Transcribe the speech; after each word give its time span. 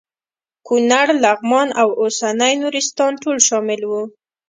کونړ 0.67 1.07
لغمان 1.23 1.67
او 1.81 1.89
اوسنی 2.01 2.53
نورستان 2.63 3.11
ټول 3.23 3.37
شامل 3.47 3.81
وو. 3.85 4.03